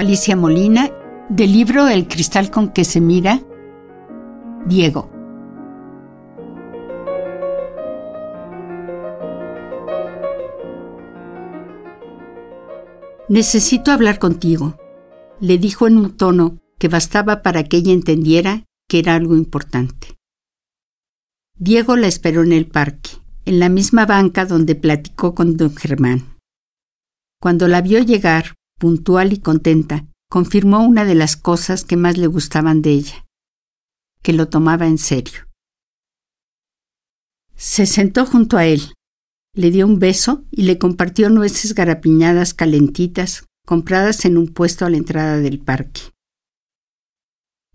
Alicia 0.00 0.34
Molina, 0.34 0.90
del 1.28 1.52
libro 1.52 1.86
El 1.86 2.08
cristal 2.08 2.50
con 2.50 2.72
que 2.72 2.86
se 2.86 3.02
mira, 3.02 3.42
Diego. 4.64 5.10
Necesito 13.28 13.92
hablar 13.92 14.18
contigo, 14.18 14.78
le 15.38 15.58
dijo 15.58 15.86
en 15.86 15.98
un 15.98 16.16
tono 16.16 16.56
que 16.78 16.88
bastaba 16.88 17.42
para 17.42 17.64
que 17.64 17.76
ella 17.76 17.92
entendiera 17.92 18.64
que 18.88 19.00
era 19.00 19.16
algo 19.16 19.36
importante. 19.36 20.16
Diego 21.58 21.96
la 21.96 22.06
esperó 22.06 22.42
en 22.42 22.52
el 22.52 22.66
parque, 22.66 23.10
en 23.44 23.60
la 23.60 23.68
misma 23.68 24.06
banca 24.06 24.46
donde 24.46 24.76
platicó 24.76 25.34
con 25.34 25.58
don 25.58 25.76
Germán. 25.76 26.38
Cuando 27.38 27.68
la 27.68 27.82
vio 27.82 28.00
llegar, 28.00 28.54
puntual 28.80 29.32
y 29.32 29.38
contenta, 29.38 30.06
confirmó 30.28 30.84
una 30.84 31.04
de 31.04 31.14
las 31.14 31.36
cosas 31.36 31.84
que 31.84 31.96
más 31.96 32.16
le 32.16 32.26
gustaban 32.26 32.82
de 32.82 32.90
ella, 32.92 33.26
que 34.22 34.32
lo 34.32 34.48
tomaba 34.48 34.86
en 34.86 34.98
serio. 34.98 35.46
Se 37.54 37.84
sentó 37.84 38.24
junto 38.24 38.56
a 38.56 38.64
él, 38.64 38.94
le 39.54 39.70
dio 39.70 39.86
un 39.86 39.98
beso 39.98 40.44
y 40.50 40.62
le 40.62 40.78
compartió 40.78 41.28
nueces 41.28 41.74
garapiñadas 41.74 42.54
calentitas 42.54 43.44
compradas 43.66 44.24
en 44.24 44.38
un 44.38 44.48
puesto 44.48 44.86
a 44.86 44.90
la 44.90 44.96
entrada 44.96 45.36
del 45.36 45.60
parque. 45.60 46.00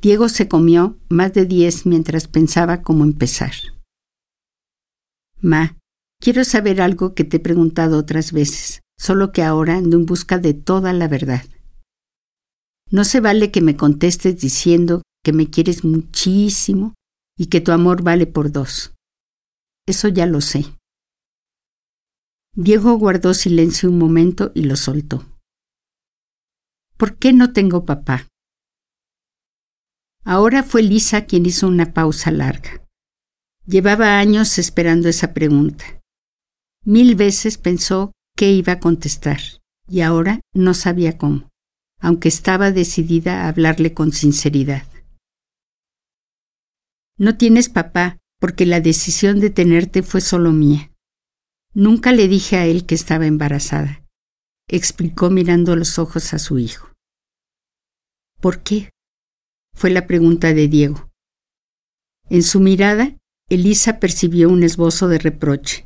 Diego 0.02 0.28
se 0.28 0.48
comió 0.48 0.98
más 1.08 1.34
de 1.34 1.46
diez 1.46 1.86
mientras 1.86 2.28
pensaba 2.28 2.82
cómo 2.82 3.04
empezar. 3.04 3.54
Ma, 5.40 5.78
quiero 6.20 6.44
saber 6.44 6.82
algo 6.82 7.14
que 7.14 7.24
te 7.24 7.38
he 7.38 7.40
preguntado 7.40 8.00
otras 8.00 8.32
veces, 8.32 8.82
solo 8.98 9.32
que 9.32 9.44
ahora 9.44 9.78
ando 9.78 9.98
en 9.98 10.06
busca 10.06 10.38
de 10.40 10.54
toda 10.54 10.94
la 10.94 11.08
verdad. 11.08 11.44
No 12.92 13.04
se 13.04 13.20
vale 13.20 13.52
que 13.52 13.62
me 13.62 13.76
contestes 13.76 14.40
diciendo 14.40 15.02
que 15.24 15.34
me 15.34 15.50
quieres 15.50 15.84
muchísimo 15.84 16.94
y 17.38 17.48
que 17.48 17.62
tu 17.62 17.72
amor 17.72 18.04
vale 18.04 18.28
por 18.28 18.52
dos. 18.52 18.94
Eso 19.88 20.08
ya 20.08 20.26
lo 20.26 20.42
sé. 20.42 20.66
Diego 22.54 22.98
guardó 22.98 23.34
silencio 23.34 23.90
un 23.90 23.98
momento 23.98 24.52
y 24.56 24.64
lo 24.64 24.76
soltó. 24.76 25.26
¿Por 26.98 27.18
qué 27.18 27.34
no 27.34 27.52
tengo 27.52 27.86
papá? 27.86 28.28
Ahora 30.24 30.64
fue 30.64 30.82
Lisa 30.82 31.26
quien 31.26 31.46
hizo 31.46 31.68
una 31.68 31.94
pausa 31.94 32.32
larga. 32.32 32.82
Llevaba 33.68 34.20
años 34.20 34.58
esperando 34.58 35.10
esa 35.10 35.34
pregunta. 35.34 35.84
Mil 36.84 37.16
veces 37.16 37.58
pensó 37.58 38.12
qué 38.36 38.52
iba 38.52 38.74
a 38.74 38.80
contestar 38.80 39.40
y 39.88 40.02
ahora 40.02 40.42
no 40.54 40.74
sabía 40.74 41.18
cómo, 41.18 41.50
aunque 42.00 42.28
estaba 42.28 42.72
decidida 42.72 43.44
a 43.44 43.48
hablarle 43.48 43.94
con 43.94 44.12
sinceridad. 44.12 44.88
No 47.18 47.38
tienes 47.38 47.70
papá 47.70 48.18
porque 48.40 48.66
la 48.66 48.82
decisión 48.82 49.40
de 49.40 49.50
tenerte 49.50 50.04
fue 50.04 50.22
solo 50.22 50.52
mía. 50.52 50.92
Nunca 51.74 52.12
le 52.12 52.28
dije 52.28 52.58
a 52.58 52.66
él 52.66 52.86
que 52.86 52.96
estaba 52.96 53.26
embarazada, 53.26 54.06
explicó 54.68 55.30
mirando 55.30 55.76
los 55.76 56.00
ojos 56.00 56.34
a 56.34 56.40
su 56.40 56.60
hijo. 56.60 56.92
¿Por 58.42 58.64
qué? 58.64 58.90
fue 59.74 59.90
la 59.90 60.08
pregunta 60.08 60.54
de 60.54 60.68
Diego. 60.68 61.10
En 62.30 62.44
su 62.44 62.60
mirada, 62.60 63.18
Elisa 63.50 64.00
percibió 64.00 64.50
un 64.50 64.64
esbozo 64.64 65.08
de 65.08 65.20
reproche. 65.20 65.85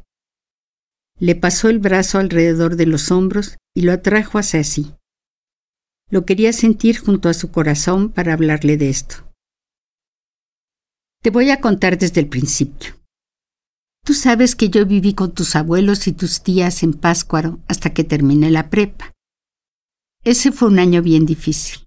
Le 1.20 1.36
pasó 1.36 1.70
el 1.70 1.80
brazo 1.80 2.18
alrededor 2.18 2.76
de 2.76 2.86
los 2.86 3.12
hombros 3.12 3.58
y 3.76 3.82
lo 3.82 3.92
atrajo 3.92 4.38
hacia 4.38 4.64
sí. 4.64 4.94
Lo 6.10 6.26
quería 6.26 6.54
sentir 6.54 7.00
junto 7.00 7.30
a 7.30 7.34
su 7.34 7.52
corazón 7.52 8.10
para 8.10 8.34
hablarle 8.34 8.78
de 8.78 8.90
esto. 8.90 9.30
Te 11.22 11.30
voy 11.30 11.50
a 11.52 11.60
contar 11.60 11.98
desde 11.98 12.22
el 12.22 12.30
principio. 12.30 12.96
Tú 14.06 14.14
sabes 14.14 14.56
que 14.56 14.70
yo 14.70 14.86
viví 14.86 15.14
con 15.14 15.34
tus 15.34 15.56
abuelos 15.56 16.08
y 16.08 16.14
tus 16.14 16.42
tías 16.42 16.82
en 16.84 16.94
Páscuaro 16.94 17.60
hasta 17.68 17.94
que 17.94 18.04
terminé 18.04 18.50
la 18.50 18.70
prepa. 18.70 19.12
Ese 20.24 20.52
fue 20.52 20.70
un 20.70 20.80
año 20.80 21.02
bien 21.02 21.26
difícil. 21.26 21.86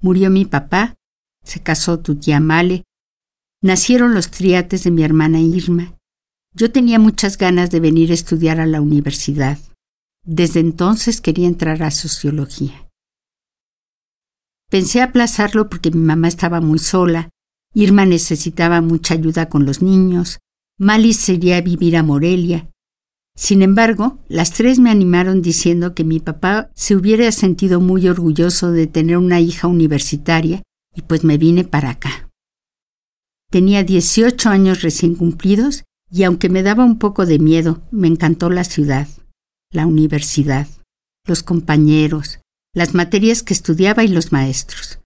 Murió 0.00 0.30
mi 0.30 0.44
papá, 0.44 0.96
se 1.44 1.62
casó 1.62 2.00
tu 2.00 2.16
tía 2.16 2.40
Male, 2.40 2.84
nacieron 3.62 4.14
los 4.14 4.30
triates 4.30 4.84
de 4.84 4.90
mi 4.90 5.02
hermana 5.02 5.40
Irma. 5.40 5.97
Yo 6.58 6.72
tenía 6.72 6.98
muchas 6.98 7.38
ganas 7.38 7.70
de 7.70 7.78
venir 7.78 8.10
a 8.10 8.14
estudiar 8.14 8.58
a 8.58 8.66
la 8.66 8.80
universidad. 8.80 9.58
Desde 10.24 10.58
entonces 10.58 11.20
quería 11.20 11.46
entrar 11.46 11.84
a 11.84 11.92
sociología. 11.92 12.88
Pensé 14.68 15.00
aplazarlo 15.00 15.68
porque 15.68 15.92
mi 15.92 16.00
mamá 16.00 16.26
estaba 16.26 16.60
muy 16.60 16.80
sola, 16.80 17.30
Irma 17.74 18.04
necesitaba 18.06 18.80
mucha 18.80 19.14
ayuda 19.14 19.48
con 19.48 19.66
los 19.66 19.82
niños, 19.82 20.40
Mali 20.78 21.12
sería 21.12 21.60
vivir 21.60 21.96
a 21.96 22.02
Morelia. 22.02 22.68
Sin 23.36 23.62
embargo, 23.62 24.18
las 24.26 24.50
tres 24.50 24.80
me 24.80 24.90
animaron 24.90 25.42
diciendo 25.42 25.94
que 25.94 26.02
mi 26.02 26.18
papá 26.18 26.72
se 26.74 26.96
hubiera 26.96 27.30
sentido 27.30 27.80
muy 27.80 28.08
orgulloso 28.08 28.72
de 28.72 28.88
tener 28.88 29.16
una 29.16 29.40
hija 29.40 29.68
universitaria 29.68 30.64
y 30.92 31.02
pues 31.02 31.22
me 31.22 31.38
vine 31.38 31.62
para 31.62 31.90
acá. 31.90 32.30
Tenía 33.48 33.84
18 33.84 34.48
años 34.48 34.82
recién 34.82 35.14
cumplidos 35.14 35.84
y 36.10 36.22
aunque 36.24 36.48
me 36.48 36.62
daba 36.62 36.84
un 36.84 36.98
poco 36.98 37.26
de 37.26 37.38
miedo, 37.38 37.82
me 37.90 38.08
encantó 38.08 38.50
la 38.50 38.64
ciudad, 38.64 39.08
la 39.70 39.86
universidad, 39.86 40.68
los 41.26 41.42
compañeros, 41.42 42.40
las 42.74 42.94
materias 42.94 43.42
que 43.42 43.54
estudiaba 43.54 44.04
y 44.04 44.08
los 44.08 44.32
maestros. 44.32 45.00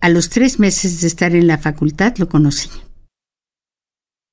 A 0.00 0.08
los 0.08 0.28
tres 0.28 0.58
meses 0.58 1.00
de 1.00 1.06
estar 1.06 1.34
en 1.34 1.46
la 1.46 1.58
facultad 1.58 2.16
lo 2.18 2.28
conocí. 2.28 2.68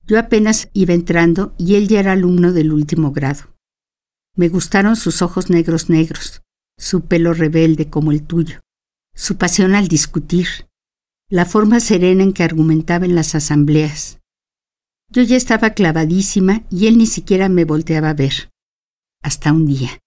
Yo 0.05 0.19
apenas 0.19 0.69
iba 0.73 0.93
entrando 0.93 1.55
y 1.57 1.75
él 1.75 1.87
ya 1.87 2.01
era 2.01 2.11
alumno 2.11 2.51
del 2.51 2.73
último 2.73 3.11
grado. 3.11 3.55
Me 4.35 4.49
gustaron 4.49 4.95
sus 4.95 5.21
ojos 5.21 5.49
negros 5.49 5.89
negros, 5.89 6.41
su 6.77 7.05
pelo 7.05 7.33
rebelde 7.33 7.89
como 7.89 8.11
el 8.11 8.23
tuyo, 8.23 8.59
su 9.15 9.37
pasión 9.37 9.75
al 9.75 9.87
discutir, 9.87 10.47
la 11.29 11.45
forma 11.45 11.79
serena 11.79 12.23
en 12.23 12.33
que 12.33 12.43
argumentaba 12.43 13.05
en 13.05 13.15
las 13.15 13.35
asambleas. 13.35 14.19
Yo 15.13 15.21
ya 15.21 15.37
estaba 15.37 15.75
clavadísima 15.75 16.63
y 16.71 16.87
él 16.87 16.97
ni 16.97 17.05
siquiera 17.05 17.47
me 17.47 17.65
volteaba 17.65 18.09
a 18.09 18.13
ver. 18.15 18.49
Hasta 19.21 19.53
un 19.53 19.67
día. 19.67 19.99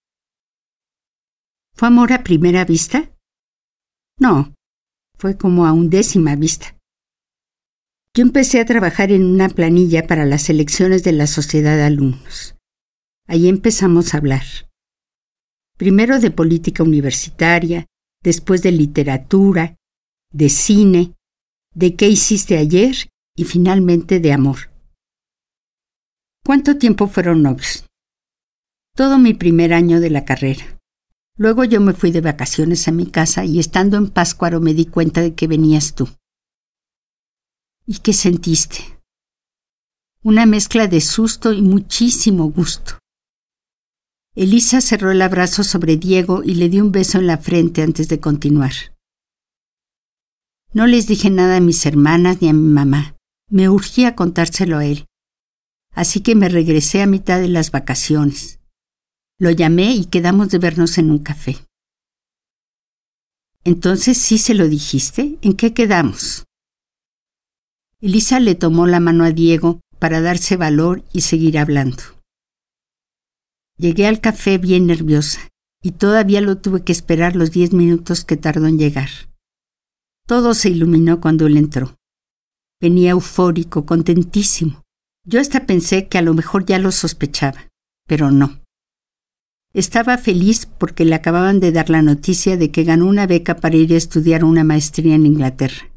¿Fue 1.73 1.87
amor 1.87 2.11
a 2.11 2.25
primera 2.25 2.65
vista? 2.65 3.09
No, 4.19 4.53
fue 5.17 5.37
como 5.37 5.65
a 5.65 5.71
undécima 5.71 6.35
vista. 6.35 6.75
Yo 8.13 8.21
empecé 8.21 8.59
a 8.59 8.65
trabajar 8.65 9.13
en 9.13 9.23
una 9.23 9.47
planilla 9.47 10.07
para 10.07 10.25
las 10.25 10.49
elecciones 10.49 11.05
de 11.05 11.13
la 11.13 11.27
sociedad 11.27 11.77
de 11.77 11.83
alumnos. 11.83 12.55
Ahí 13.27 13.47
empezamos 13.47 14.13
a 14.13 14.17
hablar. 14.17 14.43
Primero 15.77 16.19
de 16.19 16.31
política 16.31 16.83
universitaria, 16.83 17.85
después 18.23 18.61
de 18.61 18.73
literatura, 18.73 19.77
de 20.33 20.49
cine, 20.49 21.13
de 21.73 21.95
qué 21.95 22.09
hiciste 22.09 22.57
ayer 22.57 23.09
y 23.37 23.45
finalmente 23.45 24.19
de 24.19 24.33
amor. 24.33 24.76
¿Cuánto 26.47 26.77
tiempo 26.77 27.07
fueron 27.07 27.43
novios? 27.43 27.85
Todo 28.95 29.17
mi 29.17 29.33
primer 29.33 29.73
año 29.73 29.99
de 29.99 30.09
la 30.09 30.23
carrera. 30.23 30.79
Luego 31.35 31.65
yo 31.65 31.81
me 31.81 31.91
fui 31.91 32.11
de 32.11 32.21
vacaciones 32.21 32.87
a 32.87 32.93
mi 32.93 33.05
casa 33.05 33.43
y 33.43 33.59
estando 33.59 33.97
en 33.97 34.09
Páscuaro 34.09 34.61
me 34.61 34.73
di 34.73 34.85
cuenta 34.85 35.19
de 35.19 35.35
que 35.35 35.45
venías 35.45 35.93
tú. 35.93 36.07
¿Y 37.85 37.99
qué 37.99 38.13
sentiste? 38.13 38.77
Una 40.23 40.45
mezcla 40.45 40.87
de 40.87 41.01
susto 41.01 41.51
y 41.51 41.61
muchísimo 41.61 42.45
gusto. 42.49 42.93
Elisa 44.33 44.79
cerró 44.79 45.11
el 45.11 45.21
abrazo 45.23 45.65
sobre 45.65 45.97
Diego 45.97 46.43
y 46.45 46.55
le 46.55 46.69
dio 46.69 46.81
un 46.81 46.93
beso 46.93 47.17
en 47.17 47.27
la 47.27 47.39
frente 47.39 47.81
antes 47.81 48.07
de 48.07 48.21
continuar. 48.21 48.71
No 50.71 50.87
les 50.87 51.07
dije 51.07 51.29
nada 51.29 51.57
a 51.57 51.59
mis 51.59 51.85
hermanas 51.85 52.41
ni 52.41 52.47
a 52.47 52.53
mi 52.53 52.69
mamá. 52.69 53.17
Me 53.49 53.67
urgía 53.67 54.15
contárselo 54.15 54.77
a 54.77 54.85
él. 54.85 55.06
Así 55.97 56.21
que 56.21 56.35
me 56.35 56.47
regresé 56.47 57.01
a 57.01 57.07
mitad 57.07 57.39
de 57.39 57.47
las 57.47 57.71
vacaciones. 57.71 58.59
Lo 59.39 59.49
llamé 59.49 59.95
y 59.95 60.05
quedamos 60.05 60.49
de 60.49 60.59
vernos 60.59 60.99
en 60.99 61.09
un 61.09 61.17
café. 61.17 61.57
Entonces 63.63 64.19
sí 64.19 64.37
se 64.37 64.53
lo 64.53 64.67
dijiste. 64.67 65.39
¿En 65.41 65.53
qué 65.53 65.73
quedamos? 65.73 66.45
Elisa 67.99 68.39
le 68.39 68.53
tomó 68.53 68.85
la 68.85 68.99
mano 68.99 69.23
a 69.23 69.31
Diego 69.31 69.81
para 69.97 70.21
darse 70.21 70.55
valor 70.55 71.03
y 71.13 71.21
seguir 71.21 71.57
hablando. 71.57 72.03
Llegué 73.79 74.05
al 74.05 74.21
café 74.21 74.59
bien 74.59 74.85
nerviosa 74.85 75.49
y 75.81 75.93
todavía 75.93 76.41
lo 76.41 76.59
tuve 76.59 76.83
que 76.83 76.91
esperar 76.91 77.35
los 77.35 77.49
diez 77.49 77.73
minutos 77.73 78.23
que 78.23 78.37
tardó 78.37 78.67
en 78.67 78.77
llegar. 78.77 79.09
Todo 80.27 80.53
se 80.53 80.69
iluminó 80.69 81.19
cuando 81.19 81.47
él 81.47 81.57
entró. 81.57 81.95
Venía 82.79 83.11
eufórico, 83.11 83.87
contentísimo. 83.87 84.83
Yo 85.29 85.41
hasta 85.41 85.65
pensé 85.65 86.07
que 86.07 86.17
a 86.17 86.21
lo 86.21 86.33
mejor 86.33 86.65
ya 86.65 86.79
lo 86.79 86.93
sospechaba, 86.93 87.67
pero 88.07 88.31
no. 88.31 88.61
Estaba 89.73 90.17
feliz 90.17 90.65
porque 90.65 91.03
le 91.03 91.15
acababan 91.15 91.59
de 91.59 91.73
dar 91.73 91.89
la 91.89 92.01
noticia 92.01 92.55
de 92.55 92.71
que 92.71 92.85
ganó 92.85 93.07
una 93.07 93.27
beca 93.27 93.57
para 93.57 93.75
ir 93.75 93.91
a 93.91 93.97
estudiar 93.97 94.45
una 94.45 94.63
maestría 94.63 95.15
en 95.15 95.25
Inglaterra. 95.25 95.91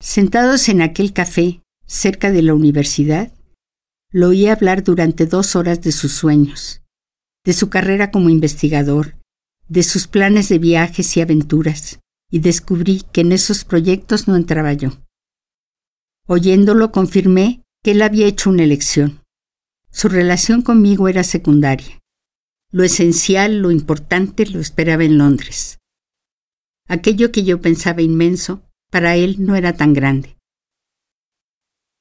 Sentados 0.00 0.70
en 0.70 0.80
aquel 0.80 1.12
café, 1.12 1.60
cerca 1.86 2.32
de 2.32 2.40
la 2.40 2.54
universidad, 2.54 3.30
lo 4.10 4.28
oí 4.28 4.46
hablar 4.46 4.82
durante 4.82 5.26
dos 5.26 5.54
horas 5.54 5.82
de 5.82 5.92
sus 5.92 6.12
sueños, 6.12 6.80
de 7.44 7.52
su 7.52 7.68
carrera 7.68 8.10
como 8.10 8.30
investigador, 8.30 9.18
de 9.68 9.82
sus 9.82 10.06
planes 10.06 10.48
de 10.48 10.58
viajes 10.58 11.14
y 11.18 11.20
aventuras, 11.20 12.00
y 12.30 12.38
descubrí 12.38 13.02
que 13.12 13.20
en 13.20 13.32
esos 13.32 13.66
proyectos 13.66 14.28
no 14.28 14.36
entraba 14.36 14.72
yo. 14.72 14.92
Oyéndolo 16.30 16.92
confirmé 16.92 17.64
que 17.82 17.92
él 17.92 18.02
había 18.02 18.26
hecho 18.26 18.50
una 18.50 18.62
elección. 18.62 19.22
Su 19.90 20.10
relación 20.10 20.60
conmigo 20.60 21.08
era 21.08 21.24
secundaria. 21.24 22.00
Lo 22.70 22.84
esencial, 22.84 23.60
lo 23.60 23.70
importante, 23.70 24.44
lo 24.44 24.60
esperaba 24.60 25.04
en 25.04 25.16
Londres. 25.16 25.78
Aquello 26.86 27.32
que 27.32 27.44
yo 27.44 27.62
pensaba 27.62 28.02
inmenso, 28.02 28.62
para 28.90 29.16
él 29.16 29.36
no 29.38 29.56
era 29.56 29.74
tan 29.74 29.94
grande. 29.94 30.36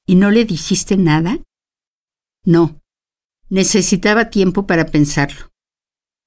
¿Y 0.06 0.16
no 0.16 0.30
le 0.30 0.44
dijiste 0.44 0.98
nada? 0.98 1.40
No. 2.44 2.82
Necesitaba 3.50 4.30
tiempo 4.30 4.68
para 4.68 4.88
pensarlo. 4.88 5.52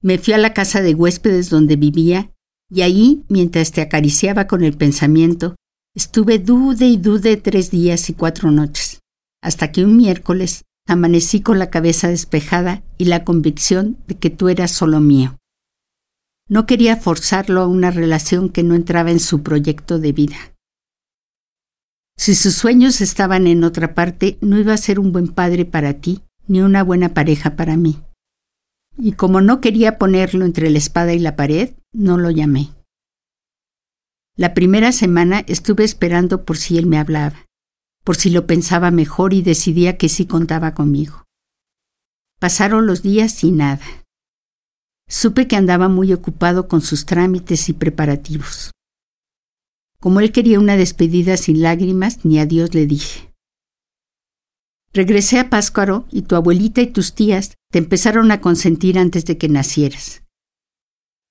Me 0.00 0.16
fui 0.16 0.32
a 0.32 0.38
la 0.38 0.54
casa 0.54 0.80
de 0.80 0.94
huéspedes 0.94 1.50
donde 1.50 1.76
vivía 1.76 2.32
y 2.70 2.80
ahí, 2.80 3.24
mientras 3.28 3.72
te 3.72 3.82
acariciaba 3.82 4.46
con 4.46 4.64
el 4.64 4.74
pensamiento, 4.74 5.56
estuve 5.94 6.38
dude 6.38 6.86
y 6.86 6.96
dude 6.96 7.36
tres 7.36 7.70
días 7.70 8.08
y 8.10 8.14
cuatro 8.14 8.50
noches, 8.50 9.00
hasta 9.42 9.72
que 9.72 9.84
un 9.84 9.96
miércoles 9.96 10.64
amanecí 10.86 11.40
con 11.40 11.58
la 11.58 11.70
cabeza 11.70 12.08
despejada 12.08 12.82
y 12.98 13.06
la 13.06 13.24
convicción 13.24 13.96
de 14.06 14.16
que 14.16 14.30
tú 14.30 14.48
eras 14.48 14.70
solo 14.70 15.00
mío. 15.00 15.36
No 16.48 16.66
quería 16.66 16.96
forzarlo 16.96 17.60
a 17.60 17.66
una 17.66 17.90
relación 17.90 18.48
que 18.48 18.62
no 18.62 18.74
entraba 18.74 19.10
en 19.10 19.20
su 19.20 19.42
proyecto 19.42 20.00
de 20.00 20.12
vida. 20.12 20.36
Si 22.16 22.34
sus 22.34 22.54
sueños 22.54 23.00
estaban 23.00 23.46
en 23.46 23.64
otra 23.64 23.94
parte, 23.94 24.36
no 24.40 24.58
iba 24.58 24.74
a 24.74 24.78
ser 24.78 24.98
un 24.98 25.12
buen 25.12 25.28
padre 25.28 25.64
para 25.64 25.94
ti, 25.94 26.22
ni 26.48 26.60
una 26.60 26.82
buena 26.82 27.14
pareja 27.14 27.56
para 27.56 27.76
mí. 27.76 28.02
Y 28.98 29.12
como 29.12 29.40
no 29.40 29.60
quería 29.60 29.96
ponerlo 29.96 30.44
entre 30.44 30.68
la 30.70 30.78
espada 30.78 31.14
y 31.14 31.18
la 31.20 31.36
pared, 31.36 31.70
no 31.92 32.18
lo 32.18 32.30
llamé. 32.30 32.70
La 34.40 34.54
primera 34.54 34.90
semana 34.90 35.44
estuve 35.46 35.84
esperando 35.84 36.44
por 36.46 36.56
si 36.56 36.78
él 36.78 36.86
me 36.86 36.98
hablaba 36.98 37.50
por 38.04 38.16
si 38.16 38.30
lo 38.30 38.46
pensaba 38.46 38.90
mejor 38.90 39.34
y 39.34 39.42
decidía 39.42 39.96
que 39.96 40.08
sí 40.08 40.26
contaba 40.26 40.74
conmigo. 40.74 41.26
Pasaron 42.40 42.86
los 42.86 43.02
días 43.02 43.44
y 43.44 43.52
nada. 43.52 43.84
Supe 45.08 45.46
que 45.46 45.56
andaba 45.56 45.88
muy 45.88 46.12
ocupado 46.12 46.68
con 46.68 46.80
sus 46.80 47.04
trámites 47.04 47.68
y 47.68 47.72
preparativos. 47.72 48.70
Como 50.00 50.20
él 50.20 50.32
quería 50.32 50.58
una 50.58 50.76
despedida 50.76 51.36
sin 51.36 51.62
lágrimas, 51.62 52.24
ni 52.24 52.38
a 52.38 52.46
Dios 52.46 52.74
le 52.74 52.86
dije. 52.86 53.32
Regresé 54.92 55.38
a 55.38 55.50
Páscuaro 55.50 56.06
y 56.10 56.22
tu 56.22 56.34
abuelita 56.36 56.80
y 56.80 56.86
tus 56.86 57.14
tías 57.14 57.54
te 57.70 57.78
empezaron 57.78 58.32
a 58.32 58.40
consentir 58.40 58.98
antes 58.98 59.24
de 59.24 59.36
que 59.36 59.48
nacieras. 59.48 60.22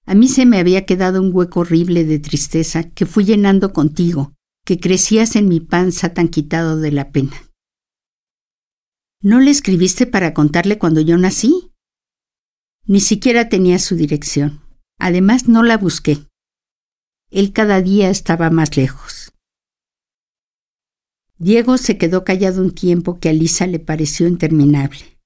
A 0.09 0.15
mí 0.15 0.27
se 0.27 0.47
me 0.47 0.57
había 0.57 0.87
quedado 0.87 1.21
un 1.21 1.29
hueco 1.31 1.59
horrible 1.59 2.03
de 2.03 2.17
tristeza 2.17 2.89
que 2.89 3.05
fui 3.05 3.25
llenando 3.25 3.73
contigo, 3.73 4.33
que 4.65 4.79
crecías 4.79 5.35
en 5.35 5.47
mi 5.47 5.59
panza 5.59 6.15
tan 6.15 6.29
quitado 6.29 6.77
de 6.77 6.91
la 6.91 7.11
pena. 7.11 7.39
¿No 9.21 9.39
le 9.39 9.51
escribiste 9.51 10.07
para 10.07 10.33
contarle 10.33 10.79
cuando 10.79 10.99
yo 10.99 11.15
nací? 11.19 11.73
Ni 12.87 13.01
siquiera 13.01 13.49
tenía 13.49 13.77
su 13.77 13.95
dirección. 13.95 14.61
Además, 14.97 15.47
no 15.47 15.61
la 15.61 15.77
busqué. 15.77 16.25
Él 17.29 17.53
cada 17.53 17.79
día 17.79 18.09
estaba 18.09 18.49
más 18.49 18.77
lejos. 18.77 19.31
Diego 21.37 21.77
se 21.77 21.99
quedó 21.99 22.23
callado 22.23 22.63
un 22.63 22.73
tiempo 22.73 23.19
que 23.19 23.29
a 23.29 23.33
Lisa 23.33 23.67
le 23.67 23.77
pareció 23.77 24.27
interminable. 24.27 25.18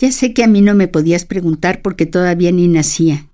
Ya 0.00 0.10
sé 0.12 0.32
que 0.32 0.42
a 0.42 0.46
mí 0.46 0.62
no 0.62 0.74
me 0.74 0.88
podías 0.88 1.26
preguntar 1.26 1.82
porque 1.82 2.06
todavía 2.06 2.50
ni 2.52 2.66
nacía, 2.68 3.28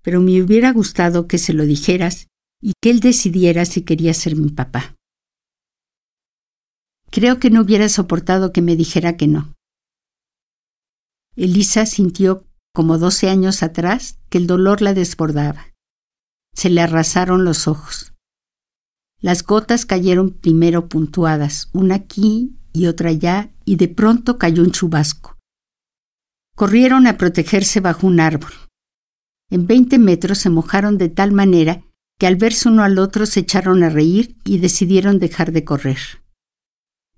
pero 0.00 0.22
me 0.22 0.40
hubiera 0.40 0.72
gustado 0.72 1.28
que 1.28 1.36
se 1.36 1.52
lo 1.52 1.66
dijeras 1.66 2.28
y 2.62 2.72
que 2.80 2.88
él 2.88 3.00
decidiera 3.00 3.66
si 3.66 3.82
quería 3.82 4.14
ser 4.14 4.34
mi 4.34 4.48
papá. 4.48 4.96
Creo 7.10 7.38
que 7.38 7.50
no 7.50 7.60
hubiera 7.60 7.90
soportado 7.90 8.50
que 8.50 8.62
me 8.62 8.76
dijera 8.76 9.18
que 9.18 9.26
no. 9.26 9.54
Elisa 11.36 11.84
sintió, 11.84 12.46
como 12.72 12.96
doce 12.96 13.28
años 13.28 13.62
atrás, 13.62 14.18
que 14.30 14.38
el 14.38 14.46
dolor 14.46 14.80
la 14.80 14.94
desbordaba. 14.94 15.74
Se 16.54 16.70
le 16.70 16.80
arrasaron 16.80 17.44
los 17.44 17.68
ojos. 17.68 18.14
Las 19.20 19.44
gotas 19.44 19.84
cayeron 19.84 20.30
primero 20.30 20.88
puntuadas, 20.88 21.68
una 21.74 21.96
aquí 21.96 22.56
y 22.72 22.86
otra 22.86 23.10
allá, 23.10 23.52
y 23.66 23.76
de 23.76 23.88
pronto 23.88 24.38
cayó 24.38 24.62
un 24.62 24.70
chubasco. 24.70 25.35
Corrieron 26.56 27.06
a 27.06 27.18
protegerse 27.18 27.80
bajo 27.80 28.06
un 28.06 28.18
árbol. 28.18 28.50
En 29.50 29.66
veinte 29.66 29.98
metros 29.98 30.38
se 30.38 30.48
mojaron 30.48 30.96
de 30.96 31.10
tal 31.10 31.32
manera 31.32 31.82
que 32.18 32.26
al 32.26 32.36
verse 32.36 32.70
uno 32.70 32.82
al 32.82 32.98
otro 32.98 33.26
se 33.26 33.40
echaron 33.40 33.82
a 33.82 33.90
reír 33.90 34.38
y 34.42 34.56
decidieron 34.56 35.18
dejar 35.18 35.52
de 35.52 35.64
correr. 35.64 35.98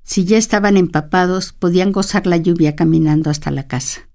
Si 0.02 0.24
ya 0.24 0.38
estaban 0.38 0.76
empapados, 0.76 1.52
podían 1.52 1.92
gozar 1.92 2.26
la 2.26 2.36
lluvia 2.36 2.74
caminando 2.74 3.30
hasta 3.30 3.52
la 3.52 3.68
casa. 3.68 4.07